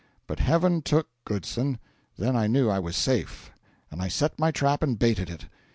[0.25, 1.77] But heaven took Goodson;
[2.17, 3.51] then I knew I was safe,
[3.91, 5.45] and I set my trap and baited it.